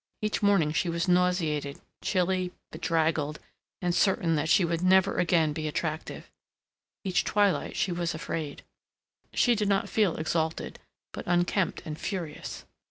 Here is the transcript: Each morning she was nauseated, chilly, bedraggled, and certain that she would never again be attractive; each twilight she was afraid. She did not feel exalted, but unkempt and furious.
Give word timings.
Each 0.19 0.41
morning 0.41 0.71
she 0.73 0.89
was 0.89 1.07
nauseated, 1.07 1.79
chilly, 2.01 2.51
bedraggled, 2.71 3.37
and 3.83 3.93
certain 3.93 4.33
that 4.33 4.49
she 4.49 4.65
would 4.65 4.81
never 4.81 5.19
again 5.19 5.53
be 5.53 5.67
attractive; 5.67 6.31
each 7.03 7.23
twilight 7.23 7.75
she 7.75 7.91
was 7.91 8.15
afraid. 8.15 8.63
She 9.35 9.53
did 9.53 9.69
not 9.69 9.89
feel 9.89 10.15
exalted, 10.17 10.79
but 11.11 11.27
unkempt 11.27 11.83
and 11.85 11.99
furious. 11.99 12.65